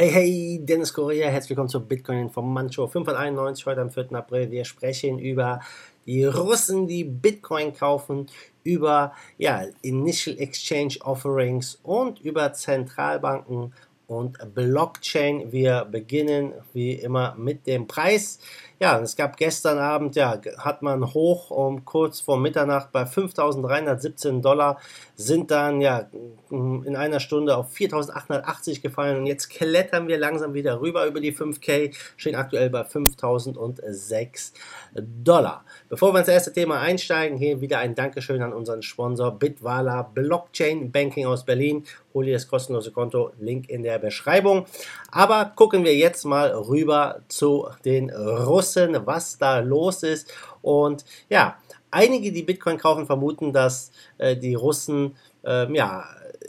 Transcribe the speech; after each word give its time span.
Hey, 0.00 0.12
hey, 0.12 0.60
Dennis 0.62 0.92
Correa, 0.92 1.28
herzlich 1.28 1.50
willkommen 1.50 1.70
zur 1.70 1.80
Bitcoin 1.80 2.20
Informancho 2.20 2.86
591 2.86 3.66
heute 3.66 3.80
am 3.80 3.90
4. 3.90 4.12
April. 4.12 4.48
Wir 4.48 4.64
sprechen 4.64 5.18
über 5.18 5.58
die 6.06 6.24
Russen, 6.24 6.86
die 6.86 7.02
Bitcoin 7.02 7.74
kaufen, 7.74 8.28
über 8.62 9.12
ja, 9.38 9.64
Initial 9.82 10.38
Exchange 10.38 10.98
Offerings 11.00 11.80
und 11.82 12.20
über 12.20 12.52
Zentralbanken 12.52 13.74
und 14.08 14.38
Blockchain. 14.54 15.52
Wir 15.52 15.84
beginnen 15.84 16.54
wie 16.72 16.94
immer 16.94 17.34
mit 17.36 17.66
dem 17.66 17.86
Preis. 17.86 18.40
Ja, 18.80 19.00
es 19.00 19.16
gab 19.16 19.36
gestern 19.36 19.78
Abend, 19.78 20.16
ja, 20.16 20.40
hat 20.58 20.82
man 20.82 21.12
hoch 21.12 21.50
um 21.50 21.84
kurz 21.84 22.20
vor 22.20 22.38
Mitternacht 22.38 22.90
bei 22.92 23.02
5.317 23.02 24.40
Dollar, 24.40 24.78
sind 25.16 25.50
dann 25.50 25.80
ja 25.80 26.08
in 26.50 26.94
einer 26.96 27.18
Stunde 27.18 27.56
auf 27.56 27.74
4.880 27.74 28.80
gefallen 28.80 29.18
und 29.18 29.26
jetzt 29.26 29.50
klettern 29.50 30.06
wir 30.06 30.16
langsam 30.16 30.54
wieder 30.54 30.80
rüber 30.80 31.06
über 31.06 31.20
die 31.20 31.34
5K, 31.34 31.92
stehen 32.16 32.36
aktuell 32.36 32.70
bei 32.70 32.82
5.006 32.82 34.52
Dollar. 34.94 35.64
Bevor 35.88 36.14
wir 36.14 36.20
ins 36.20 36.28
erste 36.28 36.52
Thema 36.52 36.80
einsteigen, 36.80 37.36
hier 37.36 37.60
wieder 37.60 37.80
ein 37.80 37.96
Dankeschön 37.96 38.42
an 38.42 38.52
unseren 38.52 38.82
Sponsor 38.82 39.32
Bitwala 39.32 40.02
Blockchain 40.02 40.92
Banking 40.92 41.26
aus 41.26 41.44
Berlin. 41.44 41.84
Hol 42.14 42.24
dir 42.24 42.34
das 42.34 42.48
kostenlose 42.48 42.92
Konto, 42.92 43.32
Link 43.38 43.68
in 43.68 43.82
der 43.82 43.97
Beschreibung. 43.98 44.66
Aber 45.10 45.52
gucken 45.54 45.84
wir 45.84 45.96
jetzt 45.96 46.24
mal 46.24 46.50
rüber 46.50 47.20
zu 47.28 47.68
den 47.84 48.10
Russen. 48.10 49.06
Was 49.06 49.38
da 49.38 49.60
los 49.60 50.02
ist. 50.02 50.32
Und 50.62 51.04
ja, 51.28 51.58
einige, 51.90 52.32
die 52.32 52.42
Bitcoin 52.42 52.78
kaufen, 52.78 53.06
vermuten, 53.06 53.52
dass 53.52 53.90
äh, 54.18 54.36
die 54.36 54.54
Russen 54.54 55.16
äh, 55.44 55.72
ja, 55.74 56.04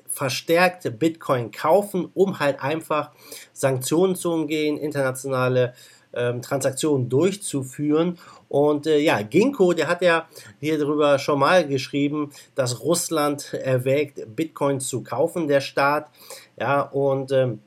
verstärkt 0.07 0.99
Bitcoin 0.99 1.51
kaufen, 1.51 2.09
um 2.13 2.39
halt 2.39 2.61
einfach 2.61 3.11
Sanktionen 3.53 4.15
zu 4.15 4.31
umgehen, 4.33 4.77
internationale 4.77 5.73
ähm, 6.13 6.41
Transaktionen 6.41 7.09
durchzuführen. 7.09 8.17
Und 8.47 8.87
äh, 8.87 8.99
ja, 8.99 9.21
Ginkgo, 9.21 9.73
der 9.73 9.87
hat 9.87 10.01
ja 10.01 10.27
hier 10.59 10.77
drüber 10.79 11.19
schon 11.19 11.39
mal 11.39 11.67
geschrieben, 11.67 12.31
dass 12.55 12.81
Russland 12.81 13.53
erwägt, 13.53 14.35
Bitcoin 14.35 14.79
zu 14.79 15.03
kaufen, 15.03 15.47
der 15.47 15.61
Staat. 15.61 16.09
Ja, 16.59 16.81
und 16.81 17.31
ähm, 17.31 17.59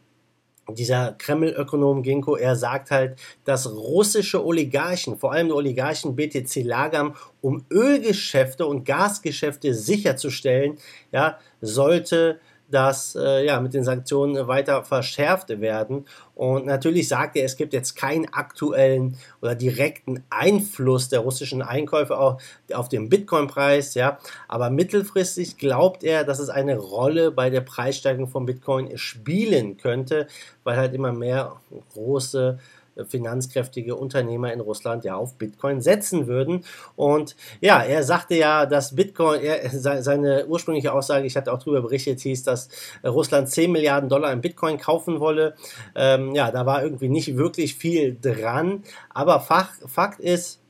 dieser 0.69 1.13
Kreml-Ökonom 1.13 2.03
Genko, 2.03 2.37
er 2.37 2.57
sagt 2.57 2.91
halt, 2.91 3.19
dass 3.45 3.71
russische 3.71 4.45
Oligarchen, 4.45 5.19
vor 5.19 5.33
allem 5.33 5.49
die 5.49 5.53
Oligarchen 5.53 6.15
BTC 6.15 6.65
lagern, 6.65 7.15
um 7.41 7.65
Ölgeschäfte 7.71 8.67
und 8.67 8.85
Gasgeschäfte 8.85 9.75
sicherzustellen, 9.75 10.79
ja, 11.11 11.39
sollte 11.61 12.41
dass 12.73 13.15
äh, 13.15 13.45
ja, 13.45 13.61
mit 13.61 13.75
den 13.75 13.85
Sanktionen 13.85 14.49
weiter 14.49 14.83
verschärft 14.83 15.49
werden. 15.61 16.07
Und 16.35 16.67
natürlich 16.67 17.07
sagt 17.07 17.37
er, 17.37 17.45
es 17.45 17.57
gibt 17.57 17.75
jetzt 17.75 17.95
keinen 17.95 18.33
aktuellen 18.33 19.17
oder 19.43 19.55
direkten 19.55 20.25
Einfluss 20.31 21.11
der 21.11 21.21
russischen 21.21 21.61
Einkäufe 21.61 22.17
auf, 22.17 22.43
auf 22.73 22.89
den 22.89 23.11
Bitcoin-Preis, 23.11 23.95
ja. 23.95 24.19
Aber 24.49 24.71
mittelfristig 24.71 25.59
glaubt 25.59 26.03
er, 26.03 26.25
dass 26.25 26.39
es 26.39 26.49
eine 26.49 26.79
Rolle 26.79 27.31
bei 27.31 27.51
der 27.51 27.61
Preissteigerung 27.61 28.29
von 28.29 28.47
Bitcoin 28.47 28.97
spielen 28.97 29.77
könnte, 29.77 30.27
weil 30.65 30.79
halt 30.79 30.95
immer 30.95 31.13
mehr 31.13 31.57
große 31.93 32.59
finanzkräftige 33.07 33.97
Unternehmer 33.97 34.53
in 34.53 34.61
Russland 34.61 35.05
ja 35.05 35.15
auf 35.15 35.35
Bitcoin 35.37 35.81
setzen 35.81 36.27
würden. 36.27 36.65
Und 36.97 37.37
ja, 37.61 37.83
er 37.83 38.03
sagte 38.03 38.35
ja, 38.35 38.67
dass 38.67 38.95
Bitcoin, 38.95 39.41
er, 39.41 39.71
seine 40.03 40.47
ursprüngliche 40.47 40.93
Aussage, 40.93 41.27
ich 41.27 41.37
hatte 41.37 41.53
auch 41.53 41.59
darüber 41.59 41.83
berichtet, 41.83 42.21
hieß, 42.21 42.43
dass 42.43 42.69
Russland 43.05 43.49
10 43.49 43.73
Milliarden 43.73 44.09
Dollar 44.09 44.33
in 44.33 44.41
Bitcoin 44.41 44.79
kaufen 44.79 45.21
wolle. 45.21 45.55
Ähm, 45.95 46.35
ja, 46.35 46.51
da 46.51 46.67
war 46.67 46.83
irgendwie 46.83 47.09
nicht 47.09 47.37
wirklich 47.37 47.75
viel 47.77 48.17
dran. 48.21 48.83
Aber 49.11 49.41
Fach, 49.41 49.71
Fakt 49.87 50.21
ist, 50.21 50.61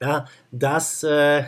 ja, 0.00 0.26
dass 0.52 1.02
äh, 1.02 1.42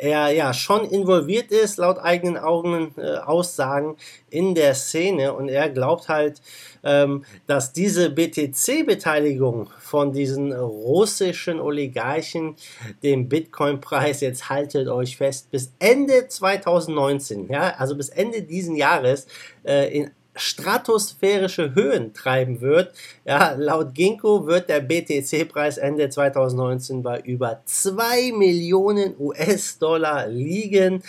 er 0.00 0.30
ja 0.30 0.54
schon 0.54 0.88
involviert 0.88 1.50
ist, 1.50 1.76
laut 1.76 1.98
eigenen 1.98 2.38
Augen 2.38 2.92
äh, 2.96 3.18
Aussagen 3.18 3.96
in 4.30 4.54
der 4.54 4.74
Szene. 4.74 5.34
Und 5.34 5.48
er 5.48 5.68
glaubt 5.68 6.08
halt, 6.08 6.40
ähm, 6.82 7.24
dass 7.46 7.72
diese 7.72 8.10
BTC-Beteiligung 8.10 9.68
von 9.78 10.12
diesen 10.12 10.52
russischen 10.52 11.60
Oligarchen 11.60 12.56
den 13.02 13.28
Bitcoin-Preis 13.28 14.22
jetzt 14.22 14.48
haltet 14.48 14.88
euch 14.88 15.18
fest 15.18 15.50
bis 15.50 15.72
Ende 15.78 16.28
2019, 16.28 17.48
ja, 17.50 17.74
also 17.76 17.94
bis 17.94 18.08
Ende 18.08 18.42
diesen 18.42 18.76
Jahres 18.76 19.26
äh, 19.64 19.94
in 19.94 20.10
stratosphärische 20.40 21.74
Höhen 21.74 22.14
treiben 22.14 22.60
wird. 22.60 22.94
Ja, 23.24 23.54
laut 23.56 23.94
Ginkgo 23.94 24.46
wird 24.46 24.68
der 24.68 24.80
BTC-Preis 24.80 25.78
Ende 25.78 26.08
2019 26.08 27.02
bei 27.02 27.20
über 27.20 27.62
2 27.64 28.32
Millionen 28.32 29.14
US-Dollar 29.18 30.26
liegen. 30.28 31.02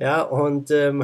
Ja, 0.00 0.22
und 0.22 0.70
ähm, 0.70 1.02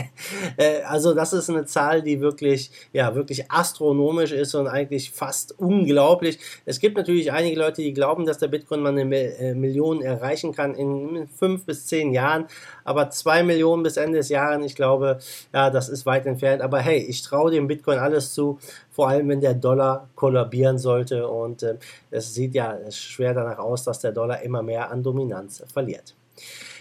äh, 0.56 0.80
also 0.84 1.12
das 1.12 1.34
ist 1.34 1.50
eine 1.50 1.66
Zahl, 1.66 2.00
die 2.00 2.22
wirklich, 2.22 2.70
ja, 2.90 3.14
wirklich 3.14 3.50
astronomisch 3.50 4.32
ist 4.32 4.54
und 4.54 4.66
eigentlich 4.66 5.10
fast 5.10 5.58
unglaublich. 5.58 6.38
Es 6.64 6.80
gibt 6.80 6.96
natürlich 6.96 7.32
einige 7.32 7.60
Leute, 7.60 7.82
die 7.82 7.92
glauben, 7.92 8.24
dass 8.24 8.38
der 8.38 8.48
Bitcoin 8.48 8.80
mal 8.80 8.96
eine 8.96 9.14
äh, 9.14 9.52
Million 9.54 10.00
erreichen 10.00 10.54
kann 10.54 10.74
in 10.74 11.28
fünf 11.28 11.66
bis 11.66 11.86
zehn 11.86 12.14
Jahren, 12.14 12.46
aber 12.82 13.10
zwei 13.10 13.42
Millionen 13.42 13.82
bis 13.82 13.98
Ende 13.98 14.16
des 14.16 14.30
Jahres, 14.30 14.64
ich 14.64 14.74
glaube, 14.74 15.18
ja, 15.52 15.68
das 15.68 15.90
ist 15.90 16.06
weit 16.06 16.24
entfernt. 16.24 16.62
Aber 16.62 16.78
hey, 16.78 16.96
ich 16.96 17.20
traue 17.20 17.50
dem 17.50 17.68
Bitcoin 17.68 17.98
alles 17.98 18.32
zu, 18.32 18.58
vor 18.90 19.10
allem 19.10 19.28
wenn 19.28 19.42
der 19.42 19.52
Dollar 19.52 20.08
kollabieren 20.14 20.78
sollte 20.78 21.28
und 21.28 21.62
äh, 21.62 21.76
es 22.10 22.32
sieht 22.32 22.54
ja 22.54 22.78
schwer 22.90 23.34
danach 23.34 23.58
aus, 23.58 23.84
dass 23.84 23.98
der 23.98 24.12
Dollar 24.12 24.40
immer 24.40 24.62
mehr 24.62 24.90
an 24.90 25.02
Dominanz 25.02 25.62
verliert. 25.70 26.14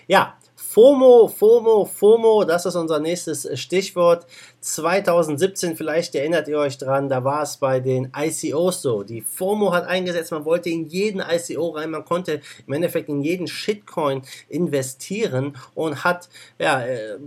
Ja, 0.08 0.36
FOMO, 0.72 1.28
FOMO, 1.28 1.86
FOMO, 1.86 2.44
das 2.44 2.68
ist 2.68 2.76
unser 2.76 3.00
nächstes 3.00 3.50
Stichwort. 3.60 4.28
2017, 4.62 5.78
vielleicht 5.78 6.16
erinnert 6.16 6.48
ihr 6.50 6.58
euch 6.60 6.78
dran, 6.78 7.08
da 7.08 7.24
war 7.24 7.44
es 7.44 7.58
bei 7.58 7.80
den 7.80 8.12
ICOs 8.16 8.82
so. 8.82 9.04
Die 9.04 9.22
FOMO 9.22 9.72
hat 9.72 9.88
eingesetzt, 9.88 10.32
man 10.32 10.44
wollte 10.44 10.70
in 10.70 10.86
jeden 10.86 11.22
ICO 11.22 11.70
rein, 11.70 11.92
man 11.92 12.04
konnte 12.04 12.42
im 12.68 12.74
Endeffekt 12.74 13.08
in 13.08 13.22
jeden 13.22 13.48
Shitcoin 13.48 14.22
investieren 14.50 15.56
und 15.76 16.04
hat, 16.04 16.28
ja, 16.58 16.82
äh, 16.82 17.18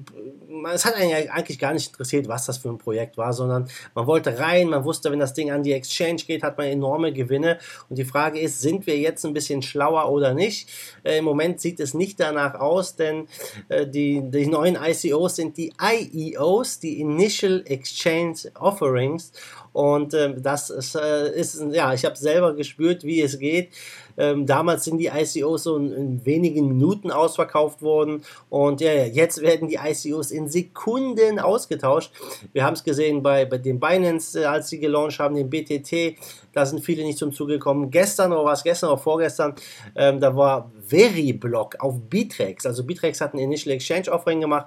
es 0.75 0.85
hat 0.85 0.95
eigentlich 0.97 1.59
gar 1.59 1.73
nicht 1.73 1.89
interessiert, 1.89 2.29
was 2.29 2.45
das 2.45 2.59
für 2.59 2.69
ein 2.69 2.79
Projekt 2.79 3.17
war, 3.17 3.33
sondern 3.33 3.69
man 3.95 4.07
wollte 4.07 4.39
rein, 4.39 4.69
man 4.69 4.85
wusste, 4.85 5.11
wenn 5.11 5.19
das 5.19 5.33
Ding 5.33 5.51
an 5.51 5.63
die 5.63 5.73
Exchange 5.73 6.23
geht, 6.27 6.43
hat 6.43 6.59
man 6.59 6.67
enorme 6.67 7.13
Gewinne. 7.13 7.59
Und 7.89 7.99
die 7.99 8.05
Frage 8.05 8.41
ist, 8.41 8.61
sind 8.61 8.87
wir 8.87 8.99
jetzt 8.99 9.25
ein 9.25 9.33
bisschen 9.33 9.63
schlauer 9.63 10.11
oder 10.11 10.35
nicht? 10.35 10.69
Äh, 11.03 11.19
Im 11.19 11.25
Moment 11.25 11.63
sieht 11.63 11.81
es 11.81 11.95
nicht 11.95 12.21
danach 12.21 12.57
aus, 12.57 12.97
denn 12.97 13.27
äh, 13.71 13.87
die, 13.87 14.21
die 14.23 14.47
neuen 14.47 14.77
ICOs 14.77 15.37
sind 15.37 15.57
die 15.57 15.73
IEOs, 15.81 16.79
die 16.79 17.01
in 17.01 17.22
Initial 17.23 17.63
Exchange 17.67 18.47
Offerings. 18.57 19.31
Und 19.73 20.13
ähm, 20.15 20.43
das 20.43 20.71
ist, 20.71 20.95
äh, 20.95 21.35
ist, 21.35 21.63
ja, 21.73 21.95
ich 21.95 22.05
habe 22.05 22.17
selber 22.17 22.55
gespürt, 22.55 23.05
wie 23.05 23.23
es 23.23 23.39
geht. 23.39 23.71
Ähm, 24.19 24.47
damals 24.47 24.85
sind 24.85 24.99
die 24.99 25.07
ICOs 25.07 25.65
so 25.65 25.77
in, 25.77 25.93
in, 25.93 26.27
wenigen 26.27 26.69
Minuten 26.69 27.11
ausverkauft 27.11 27.83
worden 27.83 28.23
und 28.51 28.81
ja, 28.81 28.93
jetzt 28.93 29.41
werden 29.41 29.69
die 29.69 29.79
ICOs 29.83 30.31
in 30.31 30.49
Sekunden 30.49 31.39
ausgetauscht. 31.39 32.13
Wir 32.53 32.65
haben 32.65 32.75
es 32.75 32.85
gesehen 32.85 33.23
bei, 33.23 33.45
bei 33.47 33.59
den 33.59 33.81
Binance, 33.81 34.43
äh, 34.43 34.45
als 34.45 34.69
sie 34.69 34.79
gelauncht 34.79 35.19
haben, 35.19 35.35
den 35.35 35.49
BTT, 35.49 36.19
da 36.53 36.67
sind 36.67 36.85
viele 36.85 37.05
nicht 37.05 37.19
zum 37.19 37.33
Zuge 37.33 37.55
gekommen. 37.55 37.91
Gestern 37.91 38.33
oder 38.33 38.45
was 38.45 38.63
gestern 38.63 38.91
oder 38.91 38.99
vorgestern, 38.99 39.55
ähm, 39.97 40.21
da 40.21 40.37
war 40.37 40.71
Veriblock 40.87 41.77
auf 41.81 41.99
Bitrex. 42.11 42.67
Also 42.67 42.85
Bitrex 42.85 43.23
hat 43.23 43.33
ein 43.33 43.39
Initial 43.39 43.75
Exchange 43.75 44.13
Offering 44.13 44.43
gemacht. 44.43 44.67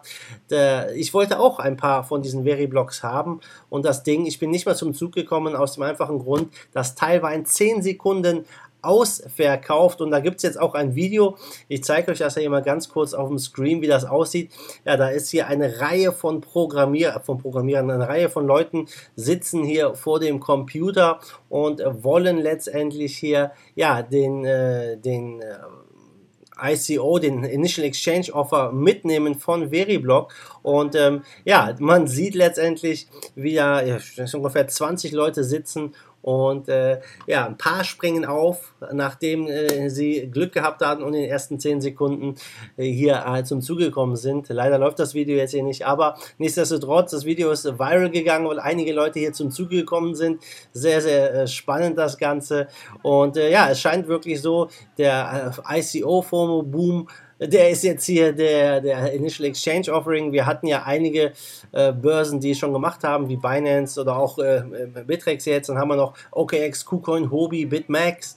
Der, 0.49 0.95
ich 0.95 1.13
wollte 1.13 1.39
auch 1.39 1.59
ein 1.59 1.77
paar 1.77 2.03
von 2.03 2.23
diesen 2.23 2.43
Veriblocks 2.43 3.03
haben 3.03 3.41
und 3.69 3.85
das 3.85 4.01
Ding, 4.01 4.25
ich 4.25 4.39
bin 4.39 4.49
nicht 4.49 4.66
mal 4.66 4.75
zum 4.75 4.94
Zug 4.95 5.11
gekommen 5.11 5.56
aus 5.56 5.73
dem 5.73 5.83
einfachen 5.83 6.19
Grund, 6.19 6.52
das 6.73 6.96
Teil 6.96 7.22
war 7.22 7.34
in 7.34 7.46
10 7.46 7.84
Sekunden 7.84 8.46
ausverkauft 8.85 9.99
und 9.99 10.11
da 10.11 10.20
gibt 10.20 10.37
es 10.37 10.43
jetzt 10.43 10.59
auch 10.59 10.75
ein 10.75 10.96
Video. 10.96 11.37
Ich 11.67 11.84
zeige 11.84 12.11
euch 12.11 12.20
das 12.20 12.35
ja 12.35 12.49
mal 12.49 12.61
ganz 12.61 12.87
kurz 12.90 13.14
auf 13.14 13.28
dem 13.28 13.40
Screen, 13.40 13.81
wie 13.81 13.87
das 13.87 14.05
aussieht. 14.05 14.52
Ja, 14.85 14.96
da 14.96 15.09
ist 15.09 15.29
hier 15.29 15.47
eine 15.47 15.81
Reihe 15.81 16.11
von 16.11 16.41
Programmier 16.41 17.20
von 17.25 17.37
Programmierern, 17.37 17.90
eine 17.90 18.08
Reihe 18.08 18.29
von 18.29 18.46
Leuten 18.46 18.87
sitzen 19.16 19.64
hier 19.64 19.96
vor 19.96 20.20
dem 20.20 20.40
Computer 20.40 21.20
und 21.49 21.81
wollen 22.03 22.37
letztendlich 22.37 23.17
hier 23.17 23.52
ja 23.73 24.02
den, 24.02 24.46
äh, 24.46 24.97
den 24.97 25.41
äh, 25.41 25.55
ICO, 26.61 27.19
den 27.19 27.43
Initial 27.43 27.85
Exchange 27.85 28.34
Offer 28.34 28.72
mitnehmen 28.72 29.35
von 29.35 29.72
Veriblock. 29.72 30.34
Und 30.61 30.96
ähm, 30.96 31.23
ja, 31.43 31.75
man 31.79 32.07
sieht 32.07 32.35
letztendlich, 32.35 33.07
wie 33.35 33.55
da 33.55 33.81
ja, 33.84 33.97
ungefähr 34.34 34.67
20 34.67 35.11
Leute 35.11 35.43
sitzen 35.43 35.93
und 36.25 36.69
äh, 36.69 37.01
ja, 37.27 37.45
ein 37.45 37.55
paar 37.55 37.83
springen 37.83 38.25
auf, 38.25 38.73
nachdem 38.91 39.45
äh, 39.45 39.89
sie 39.91 40.27
Glück 40.31 40.53
gehabt 40.53 40.83
hatten 40.83 41.03
und 41.03 41.13
in 41.13 41.22
den 41.22 41.29
ersten 41.29 41.59
10 41.59 41.81
Sekunden 41.81 42.33
äh, 42.77 42.85
hier 42.85 43.23
äh, 43.27 43.43
zum 43.43 43.61
Zuge 43.61 43.85
gekommen 43.85 44.16
sind. 44.16 44.49
Leider 44.49 44.79
läuft 44.79 44.97
das 44.97 45.13
Video 45.13 45.37
jetzt 45.37 45.51
hier 45.51 45.61
nicht, 45.61 45.85
aber 45.85 46.17
nichtsdestotrotz, 46.39 47.11
das 47.11 47.25
Video 47.25 47.51
ist 47.51 47.66
viral 47.66 48.09
gegangen, 48.09 48.47
weil 48.47 48.59
einige 48.59 48.91
Leute 48.91 49.19
hier 49.19 49.33
zum 49.33 49.51
Zuge 49.51 49.75
gekommen 49.75 50.16
sind. 50.16 50.41
Sehr, 50.73 50.99
sehr 50.99 51.31
äh, 51.31 51.47
spannend 51.47 51.99
das 51.99 52.17
Ganze. 52.17 52.69
Und 53.03 53.37
äh, 53.37 53.51
ja, 53.51 53.69
es 53.69 53.79
scheint 53.79 54.07
wirklich 54.07 54.41
so, 54.41 54.69
der 54.97 55.53
ICO-FOMO-Boom 55.69 57.07
der 57.40 57.70
ist 57.70 57.84
jetzt 57.84 58.05
hier 58.05 58.32
der, 58.32 58.82
der 58.82 59.11
Initial 59.14 59.49
Exchange 59.49 59.91
Offering. 59.91 60.32
Wir 60.32 60.46
hatten 60.46 60.67
ja 60.67 60.84
einige 60.84 61.34
äh, 61.72 61.91
Börsen, 61.91 62.40
die 62.40 62.52
es 62.52 62.59
schon 62.59 62.73
gemacht 62.73 63.03
haben, 63.03 63.28
wie 63.28 63.37
Binance 63.37 63.99
oder 63.99 64.17
auch 64.17 64.40
äh, 64.40 64.64
Bittrex 65.05 65.46
jetzt. 65.46 65.70
Dann 65.70 65.78
haben 65.78 65.90
wir 65.90 65.97
noch 65.97 66.14
OKX, 66.32 66.85
KuCoin, 66.85 67.32
Hobi, 67.32 67.66
BitMax. 67.66 68.35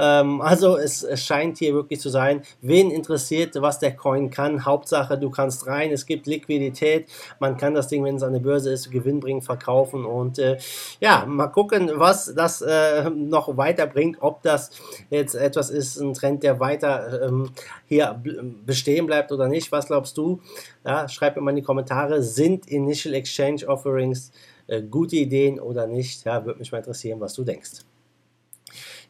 Ähm, 0.00 0.40
also 0.40 0.78
es, 0.78 1.02
es, 1.02 1.24
scheint 1.24 1.58
hier 1.58 1.74
wirklich 1.74 2.00
zu 2.00 2.08
sein, 2.08 2.42
wen 2.62 2.90
interessiert, 2.90 3.54
was 3.60 3.78
der 3.78 3.94
Coin 3.94 4.30
kann. 4.30 4.64
Hauptsache, 4.64 5.18
du 5.18 5.28
kannst 5.30 5.66
rein, 5.66 5.92
es 5.92 6.06
gibt 6.06 6.26
Liquidität, 6.26 7.06
man 7.38 7.58
kann 7.58 7.74
das 7.74 7.88
Ding, 7.88 8.02
wenn 8.04 8.16
es 8.16 8.22
an 8.22 8.32
der 8.32 8.40
Börse 8.40 8.72
ist, 8.72 8.90
gewinnbringend 8.90 9.44
verkaufen 9.44 10.06
und 10.06 10.38
äh, 10.38 10.58
ja, 11.00 11.26
mal 11.26 11.48
gucken, 11.48 11.90
was 11.94 12.34
das 12.34 12.62
äh, 12.62 13.10
noch 13.10 13.56
weiterbringt, 13.58 14.16
ob 14.20 14.42
das 14.42 14.70
jetzt 15.10 15.34
etwas 15.34 15.68
ist, 15.68 15.98
ein 16.00 16.14
Trend, 16.14 16.42
der 16.42 16.60
weiter 16.60 17.28
ähm, 17.28 17.50
hier 17.86 18.20
bestehen 18.64 19.06
bleibt 19.06 19.32
oder 19.32 19.48
nicht. 19.48 19.70
Was 19.70 19.88
glaubst 19.88 20.16
du? 20.16 20.40
Ja, 20.84 21.08
schreib 21.08 21.36
mir 21.36 21.42
mal 21.42 21.50
in 21.50 21.56
die 21.56 21.62
Kommentare, 21.62 22.22
sind 22.22 22.66
Initial 22.68 23.14
Exchange 23.14 23.66
Offerings 23.68 24.32
äh, 24.66 24.82
gute 24.82 25.16
Ideen 25.16 25.60
oder 25.60 25.86
nicht? 25.86 26.24
Ja, 26.24 26.44
würde 26.44 26.58
mich 26.58 26.72
mal 26.72 26.78
interessieren, 26.78 27.20
was 27.20 27.34
du 27.34 27.44
denkst. 27.44 27.89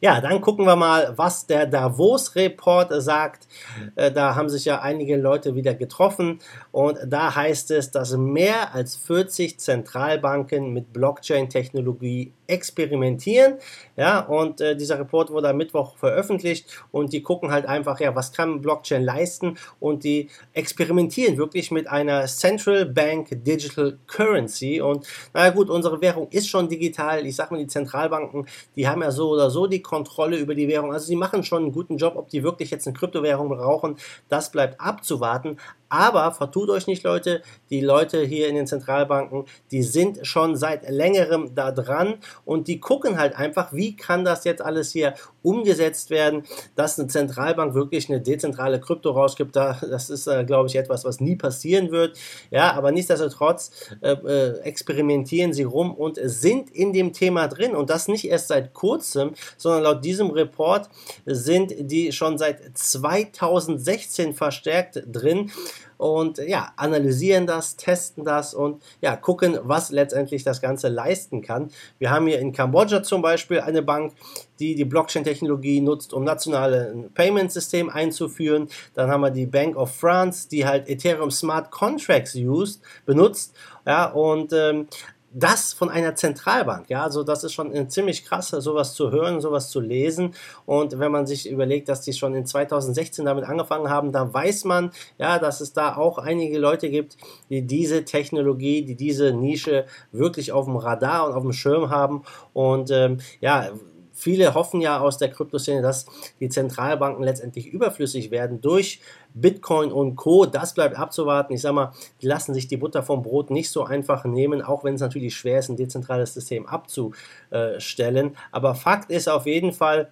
Ja, 0.03 0.19
dann 0.19 0.41
gucken 0.41 0.65
wir 0.65 0.75
mal, 0.75 1.13
was 1.15 1.45
der 1.45 1.67
Davos-Report 1.67 2.91
sagt. 3.03 3.47
Äh, 3.95 4.11
da 4.11 4.33
haben 4.33 4.49
sich 4.49 4.65
ja 4.65 4.81
einige 4.81 5.15
Leute 5.15 5.53
wieder 5.53 5.75
getroffen 5.75 6.39
und 6.71 6.97
da 7.05 7.35
heißt 7.35 7.69
es, 7.69 7.91
dass 7.91 8.17
mehr 8.17 8.73
als 8.73 8.95
40 8.95 9.59
Zentralbanken 9.59 10.73
mit 10.73 10.91
Blockchain-Technologie 10.91 12.33
experimentieren. 12.51 13.55
Ja, 13.95 14.19
und 14.19 14.61
äh, 14.61 14.75
dieser 14.75 14.99
Report 14.99 15.31
wurde 15.31 15.49
am 15.49 15.57
Mittwoch 15.57 15.95
veröffentlicht 15.97 16.67
und 16.91 17.13
die 17.13 17.21
gucken 17.21 17.51
halt 17.51 17.65
einfach, 17.65 17.99
ja, 17.99 18.15
was 18.15 18.33
kann 18.33 18.61
Blockchain 18.61 19.03
leisten 19.03 19.57
und 19.79 20.03
die 20.03 20.29
experimentieren 20.53 21.37
wirklich 21.37 21.71
mit 21.71 21.87
einer 21.87 22.25
Central 22.25 22.85
Bank 22.85 23.29
Digital 23.31 23.97
Currency. 24.07 24.81
Und 24.81 25.07
naja 25.33 25.51
gut, 25.51 25.69
unsere 25.69 26.01
Währung 26.01 26.27
ist 26.31 26.49
schon 26.49 26.67
digital. 26.67 27.25
Ich 27.25 27.35
sag 27.35 27.51
mal, 27.51 27.57
die 27.57 27.67
Zentralbanken, 27.67 28.47
die 28.75 28.87
haben 28.87 29.01
ja 29.01 29.11
so 29.11 29.29
oder 29.29 29.49
so 29.49 29.67
die 29.67 29.81
Kontrolle 29.81 30.37
über 30.37 30.55
die 30.55 30.67
Währung. 30.67 30.91
Also 30.93 31.05
sie 31.07 31.15
machen 31.15 31.43
schon 31.43 31.63
einen 31.63 31.71
guten 31.71 31.97
Job. 31.97 32.15
Ob 32.15 32.29
die 32.29 32.43
wirklich 32.43 32.71
jetzt 32.71 32.87
eine 32.87 32.97
Kryptowährung 32.97 33.49
brauchen, 33.49 33.95
das 34.29 34.51
bleibt 34.51 34.79
abzuwarten. 34.81 35.57
Aber 35.91 36.31
vertut 36.31 36.69
euch 36.69 36.87
nicht, 36.87 37.03
Leute, 37.03 37.41
die 37.69 37.81
Leute 37.81 38.21
hier 38.21 38.47
in 38.47 38.55
den 38.55 38.65
Zentralbanken, 38.65 39.43
die 39.71 39.83
sind 39.83 40.25
schon 40.25 40.55
seit 40.55 40.89
längerem 40.89 41.53
da 41.53 41.73
dran 41.73 42.15
und 42.45 42.69
die 42.69 42.79
gucken 42.79 43.19
halt 43.19 43.35
einfach, 43.35 43.73
wie 43.73 43.97
kann 43.97 44.23
das 44.23 44.45
jetzt 44.45 44.61
alles 44.61 44.93
hier 44.93 45.15
umgesetzt 45.43 46.09
werden, 46.09 46.43
dass 46.75 46.97
eine 46.97 47.09
Zentralbank 47.09 47.73
wirklich 47.73 48.09
eine 48.09 48.21
dezentrale 48.21 48.79
Krypto 48.79 49.11
rausgibt. 49.11 49.53
das 49.55 50.09
ist, 50.09 50.27
äh, 50.27 50.45
glaube 50.45 50.69
ich, 50.69 50.77
etwas, 50.77 51.03
was 51.03 51.19
nie 51.19 51.35
passieren 51.35 51.91
wird. 51.91 52.17
Ja, 52.51 52.71
aber 52.71 52.93
nichtsdestotrotz 52.93 53.71
äh, 53.99 54.13
äh, 54.13 54.59
experimentieren 54.61 55.51
sie 55.51 55.63
rum 55.63 55.93
und 55.93 56.17
sind 56.23 56.69
in 56.69 56.93
dem 56.93 57.11
Thema 57.11 57.49
drin 57.49 57.75
und 57.75 57.89
das 57.89 58.07
nicht 58.07 58.29
erst 58.29 58.47
seit 58.47 58.73
kurzem, 58.73 59.33
sondern 59.57 59.83
laut 59.83 60.05
diesem 60.05 60.29
Report 60.29 60.87
sind 61.25 61.73
die 61.77 62.13
schon 62.13 62.37
seit 62.37 62.77
2016 62.77 64.33
verstärkt 64.33 65.03
drin 65.05 65.51
und 65.97 66.37
ja, 66.39 66.73
analysieren 66.77 67.45
das, 67.47 67.75
testen 67.75 68.25
das 68.25 68.53
und 68.53 68.81
ja, 69.01 69.15
gucken, 69.15 69.57
was 69.63 69.91
letztendlich 69.91 70.43
das 70.43 70.61
Ganze 70.61 70.89
leisten 70.89 71.41
kann. 71.41 71.69
Wir 71.99 72.11
haben 72.11 72.27
hier 72.27 72.39
in 72.39 72.53
Kambodscha 72.53 73.03
zum 73.03 73.21
Beispiel 73.21 73.59
eine 73.59 73.81
Bank, 73.81 74.13
die 74.59 74.75
die 74.75 74.85
Blockchain-Technologie 74.85 75.81
nutzt, 75.81 76.13
um 76.13 76.23
nationale 76.23 77.09
Payment-System 77.13 77.89
einzuführen. 77.89 78.69
Dann 78.93 79.09
haben 79.09 79.21
wir 79.21 79.31
die 79.31 79.45
Bank 79.45 79.75
of 79.75 79.93
France, 79.93 80.47
die 80.49 80.65
halt 80.65 80.89
Ethereum 80.89 81.31
Smart 81.31 81.71
Contracts 81.71 82.35
used, 82.35 82.81
benutzt. 83.05 83.55
Ja, 83.85 84.05
und 84.05 84.53
ähm, 84.53 84.87
das 85.33 85.73
von 85.73 85.89
einer 85.89 86.15
Zentralbank. 86.15 86.89
Ja, 86.89 87.03
also 87.03 87.23
das 87.23 87.43
ist 87.43 87.53
schon 87.53 87.89
ziemlich 87.89 88.25
krass, 88.25 88.49
sowas 88.49 88.93
zu 88.93 89.11
hören, 89.11 89.41
sowas 89.41 89.69
zu 89.69 89.79
lesen. 89.79 90.33
Und 90.65 90.99
wenn 90.99 91.11
man 91.11 91.25
sich 91.25 91.49
überlegt, 91.49 91.89
dass 91.89 92.01
die 92.01 92.13
schon 92.13 92.35
in 92.35 92.45
2016 92.45 93.25
damit 93.25 93.45
angefangen 93.45 93.89
haben, 93.89 94.11
da 94.11 94.33
weiß 94.33 94.65
man, 94.65 94.91
ja, 95.17 95.39
dass 95.39 95.61
es 95.61 95.73
da 95.73 95.95
auch 95.95 96.17
einige 96.17 96.59
Leute 96.59 96.89
gibt, 96.89 97.17
die 97.49 97.61
diese 97.61 98.03
Technologie, 98.05 98.83
die 98.83 98.95
diese 98.95 99.31
Nische 99.31 99.85
wirklich 100.11 100.51
auf 100.51 100.65
dem 100.65 100.75
Radar 100.75 101.27
und 101.27 101.33
auf 101.33 101.43
dem 101.43 101.53
Schirm 101.53 101.89
haben. 101.89 102.23
Und 102.53 102.91
ähm, 102.91 103.19
ja, 103.39 103.69
viele 104.13 104.53
hoffen 104.53 104.81
ja 104.81 104.99
aus 104.99 105.17
der 105.17 105.29
Kryptoszene, 105.29 105.81
dass 105.81 106.05
die 106.39 106.49
Zentralbanken 106.49 107.23
letztendlich 107.23 107.67
überflüssig 107.67 108.31
werden 108.31 108.61
durch 108.61 109.01
Bitcoin 109.33 109.91
und 109.91 110.15
Co. 110.15 110.45
Das 110.45 110.73
bleibt 110.73 110.97
abzuwarten. 110.97 111.53
Ich 111.53 111.61
sage 111.61 111.75
mal, 111.75 111.91
die 112.21 112.27
lassen 112.27 112.53
sich 112.53 112.67
die 112.67 112.77
Butter 112.77 113.03
vom 113.03 113.23
Brot 113.23 113.49
nicht 113.49 113.69
so 113.69 113.83
einfach 113.83 114.25
nehmen, 114.25 114.61
auch 114.61 114.83
wenn 114.83 114.95
es 114.95 115.01
natürlich 115.01 115.35
schwer 115.35 115.59
ist, 115.59 115.69
ein 115.69 115.77
dezentrales 115.77 116.33
System 116.33 116.65
abzustellen. 116.67 118.35
Aber 118.51 118.75
Fakt 118.75 119.11
ist 119.11 119.29
auf 119.29 119.45
jeden 119.45 119.73
Fall, 119.73 120.09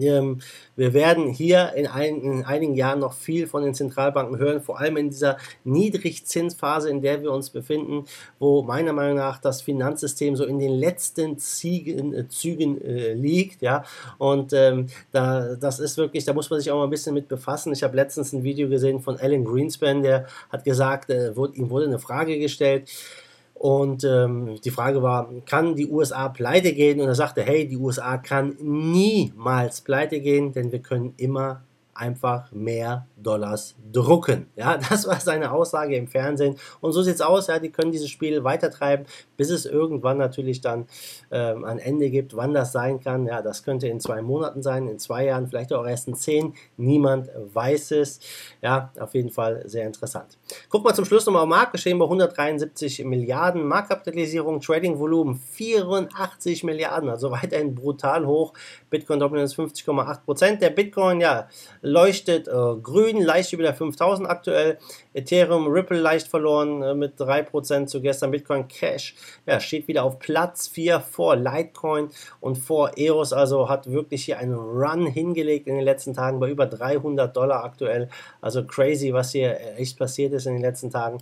ähm, 0.00 0.40
wir 0.76 0.94
werden 0.94 1.28
hier 1.28 1.72
in, 1.74 1.86
ein, 1.86 2.20
in, 2.20 2.44
einigen 2.44 2.74
Jahren 2.74 3.00
noch 3.00 3.14
viel 3.14 3.46
von 3.46 3.62
den 3.62 3.74
Zentralbanken 3.74 4.38
hören, 4.38 4.60
vor 4.60 4.78
allem 4.78 4.96
in 4.96 5.10
dieser 5.10 5.38
Niedrigzinsphase, 5.64 6.90
in 6.90 7.02
der 7.02 7.22
wir 7.22 7.32
uns 7.32 7.50
befinden, 7.50 8.04
wo 8.38 8.62
meiner 8.62 8.92
Meinung 8.92 9.16
nach 9.16 9.40
das 9.40 9.62
Finanzsystem 9.62 10.36
so 10.36 10.44
in 10.44 10.58
den 10.58 10.72
letzten 10.72 11.38
Ziegen, 11.38 12.14
äh, 12.14 12.28
Zügen 12.28 12.80
äh, 12.80 13.14
liegt. 13.14 13.62
Ja? 13.62 13.84
Und 14.18 14.52
ähm, 14.52 14.86
da, 15.12 15.56
das 15.56 15.80
ist 15.80 15.96
wirklich, 15.96 16.24
da 16.24 16.32
muss 16.32 16.50
man 16.50 16.60
sich 16.60 16.70
auch 16.70 16.76
mal 16.76 16.84
ein 16.84 16.90
bisschen 16.90 17.14
mit 17.14 17.28
befassen. 17.28 17.72
Ich 17.72 17.82
habe 17.82 17.96
letztens 17.96 18.32
ein 18.32 18.44
Video 18.44 18.68
gesehen 18.68 19.00
von 19.00 19.18
Alan 19.18 19.44
Greenspan, 19.44 20.02
der 20.02 20.26
hat 20.50 20.64
gesagt, 20.64 21.10
äh, 21.10 21.36
wurde, 21.36 21.56
ihm 21.56 21.70
wurde 21.70 21.86
eine 21.86 21.98
Frage 21.98 22.38
gestellt, 22.38 22.88
und 23.58 24.04
ähm, 24.04 24.60
die 24.64 24.70
Frage 24.70 25.02
war, 25.02 25.28
kann 25.44 25.74
die 25.74 25.88
USA 25.88 26.28
pleite 26.28 26.72
gehen? 26.72 27.00
Und 27.00 27.08
er 27.08 27.14
sagte, 27.14 27.42
hey, 27.42 27.66
die 27.66 27.76
USA 27.76 28.16
kann 28.16 28.56
niemals 28.60 29.80
pleite 29.80 30.20
gehen, 30.20 30.52
denn 30.52 30.70
wir 30.70 30.80
können 30.80 31.14
immer 31.16 31.62
einfach 31.98 32.50
mehr 32.52 33.06
Dollars 33.16 33.74
drucken. 33.92 34.46
Ja, 34.56 34.78
das 34.90 35.06
war 35.06 35.20
seine 35.20 35.52
Aussage 35.52 35.96
im 35.96 36.06
Fernsehen. 36.06 36.56
Und 36.80 36.92
so 36.92 37.02
sieht 37.02 37.16
es 37.16 37.20
aus. 37.20 37.48
Ja, 37.48 37.58
die 37.58 37.70
können 37.70 37.92
dieses 37.92 38.08
Spiel 38.08 38.44
weitertreiben, 38.44 39.06
bis 39.36 39.50
es 39.50 39.66
irgendwann 39.66 40.18
natürlich 40.18 40.60
dann 40.60 40.86
ähm, 41.30 41.64
ein 41.64 41.78
Ende 41.78 42.10
gibt. 42.10 42.36
Wann 42.36 42.54
das 42.54 42.72
sein 42.72 43.00
kann, 43.00 43.26
ja, 43.26 43.42
das 43.42 43.62
könnte 43.62 43.88
in 43.88 44.00
zwei 44.00 44.22
Monaten 44.22 44.62
sein, 44.62 44.86
in 44.86 44.98
zwei 44.98 45.26
Jahren, 45.26 45.48
vielleicht 45.48 45.72
auch 45.72 45.86
erst 45.86 46.08
in 46.08 46.14
zehn. 46.14 46.54
Niemand 46.76 47.28
weiß 47.52 47.92
es. 47.92 48.20
Ja, 48.62 48.92
auf 48.98 49.14
jeden 49.14 49.30
Fall 49.30 49.62
sehr 49.66 49.86
interessant. 49.86 50.38
Guck 50.68 50.84
mal 50.84 50.94
zum 50.94 51.04
Schluss 51.04 51.26
nochmal 51.26 51.42
auf 51.42 51.48
Marktgeschehen 51.48 51.98
bei 51.98 52.04
173 52.04 53.04
Milliarden. 53.04 53.66
Marktkapitalisierung, 53.66 54.60
Trading-Volumen 54.60 55.34
84 55.36 56.64
Milliarden, 56.64 57.08
also 57.08 57.30
weiterhin 57.30 57.74
brutal 57.74 58.26
hoch. 58.26 58.52
Bitcoin 58.90 59.18
Dominance 59.20 59.60
50,8 59.60 60.20
Prozent. 60.24 60.62
Der 60.62 60.70
Bitcoin, 60.70 61.20
ja, 61.20 61.48
leuchtet 61.88 62.48
äh, 62.48 62.50
grün, 62.82 63.22
leicht 63.22 63.52
über 63.52 63.62
der 63.62 63.74
5000 63.74 64.28
aktuell. 64.28 64.78
Ethereum, 65.18 65.66
Ripple 65.66 65.98
leicht 65.98 66.28
verloren 66.28 66.82
äh, 66.82 66.94
mit 66.94 67.20
3% 67.20 67.86
zu 67.86 68.00
gestern. 68.00 68.30
Bitcoin 68.30 68.68
Cash 68.68 69.14
ja, 69.46 69.60
steht 69.60 69.88
wieder 69.88 70.04
auf 70.04 70.18
Platz 70.18 70.68
4 70.68 71.00
vor 71.00 71.36
Litecoin 71.36 72.10
und 72.40 72.56
vor 72.56 72.92
EOS. 72.96 73.32
Also 73.32 73.68
hat 73.68 73.90
wirklich 73.90 74.24
hier 74.24 74.38
einen 74.38 74.54
Run 74.54 75.06
hingelegt 75.06 75.66
in 75.66 75.74
den 75.74 75.84
letzten 75.84 76.14
Tagen 76.14 76.38
bei 76.40 76.48
über 76.48 76.66
300 76.66 77.36
Dollar 77.36 77.64
aktuell. 77.64 78.08
Also 78.40 78.64
crazy, 78.64 79.12
was 79.12 79.32
hier 79.32 79.58
echt 79.76 79.98
passiert 79.98 80.32
ist 80.32 80.46
in 80.46 80.54
den 80.54 80.62
letzten 80.62 80.90
Tagen. 80.90 81.18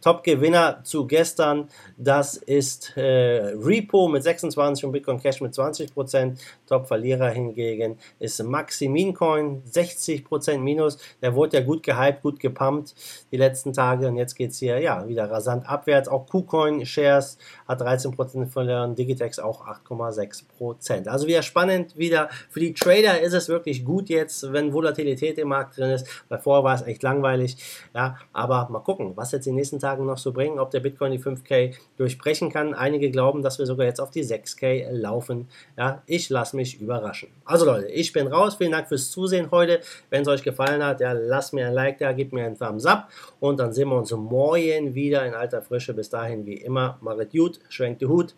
Top-Gewinner 0.00 0.80
zu 0.82 1.06
gestern, 1.06 1.68
das 1.98 2.34
ist 2.34 2.96
äh, 2.96 3.52
Repo 3.54 4.08
mit 4.08 4.22
26 4.22 4.86
und 4.86 4.92
Bitcoin 4.92 5.20
Cash 5.20 5.42
mit 5.42 5.52
20%. 5.52 6.38
Top-Verlierer 6.66 7.28
hingegen 7.28 7.98
ist 8.18 8.42
Maximin 8.42 9.12
Coin, 9.12 9.62
60% 9.70 10.58
Minus. 10.58 10.96
Der 11.20 11.34
wurde 11.34 11.58
ja 11.58 11.62
gut 11.62 11.82
gehypt, 11.82 12.22
gut 12.22 12.40
gepumpt 12.40 12.94
die 13.30 13.36
letzten 13.40 13.72
Tage 13.72 14.06
und 14.06 14.16
jetzt 14.16 14.34
geht 14.34 14.52
es 14.52 14.58
hier 14.58 14.78
ja 14.78 15.08
wieder 15.08 15.28
rasant 15.28 15.68
abwärts. 15.68 16.08
Auch 16.08 16.26
KuCoin 16.26 16.86
Shares 16.86 17.38
hat 17.66 17.82
13% 17.82 18.46
verloren, 18.46 18.94
Digitex 18.94 19.40
auch 19.40 19.66
8,6%. 19.66 21.08
Also 21.08 21.26
wieder 21.26 21.42
spannend, 21.42 21.96
wieder 21.96 22.28
für 22.48 22.60
die 22.60 22.74
Trader 22.74 23.20
ist 23.20 23.32
es 23.32 23.48
wirklich 23.48 23.84
gut 23.84 24.08
jetzt, 24.08 24.52
wenn 24.52 24.72
Volatilität 24.72 25.38
im 25.38 25.48
Markt 25.48 25.76
drin 25.78 25.90
ist, 25.90 26.06
weil 26.28 26.38
vorher 26.38 26.62
war 26.62 26.74
es 26.74 26.82
echt 26.82 27.02
langweilig. 27.02 27.56
Ja, 27.94 28.16
aber 28.32 28.68
mal 28.70 28.80
gucken, 28.80 29.16
was 29.16 29.32
jetzt 29.32 29.46
die 29.46 29.52
nächsten 29.52 29.80
Tagen 29.80 30.06
noch 30.06 30.18
so 30.18 30.32
bringen, 30.32 30.58
ob 30.58 30.70
der 30.70 30.80
Bitcoin 30.80 31.12
die 31.12 31.18
5K 31.18 31.74
durchbrechen 31.96 32.50
kann. 32.50 32.74
Einige 32.74 33.10
glauben, 33.10 33.42
dass 33.42 33.58
wir 33.58 33.66
sogar 33.66 33.86
jetzt 33.86 34.00
auf 34.00 34.10
die 34.10 34.24
6K 34.24 34.90
laufen. 34.90 35.48
Ja, 35.76 36.02
ich 36.06 36.28
lasse 36.28 36.56
mich 36.56 36.80
überraschen. 36.80 37.30
Also 37.44 37.64
Leute, 37.64 37.88
ich 37.88 38.12
bin 38.12 38.26
raus. 38.26 38.56
Vielen 38.56 38.72
Dank 38.72 38.88
fürs 38.88 39.10
Zusehen 39.10 39.50
heute. 39.50 39.80
Wenn 40.10 40.22
es 40.22 40.28
euch 40.28 40.42
gefallen 40.42 40.84
hat, 40.84 41.00
ja, 41.00 41.12
lasst 41.12 41.52
mir 41.52 41.66
ein 41.66 41.74
Like 41.74 41.98
da, 41.98 42.12
gebt 42.12 42.32
mir 42.32 42.44
einen 42.44 42.58
Thumbs 42.58 42.86
up 42.86 43.08
und 43.38 43.60
dann 43.60 43.72
sehen 43.72 43.88
wir 43.88 43.96
uns 43.96 44.10
morgen 44.10 44.94
wieder 44.94 45.26
in 45.26 45.34
alter 45.34 45.62
Frische. 45.62 45.94
Bis 45.94 46.10
dahin, 46.10 46.46
wie 46.46 46.54
immer, 46.54 46.98
macht 47.00 47.32
gut, 47.32 47.60
schwenkt 47.68 48.02
die 48.02 48.06
Hut. 48.06 48.34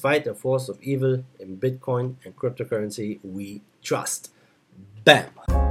Fight 0.00 0.24
the 0.24 0.34
force 0.34 0.70
of 0.70 0.80
evil 0.80 1.24
in 1.38 1.58
Bitcoin 1.58 2.16
and 2.24 2.36
cryptocurrency 2.36 3.18
we 3.22 3.60
trust. 3.82 4.32
Bam! 5.04 5.67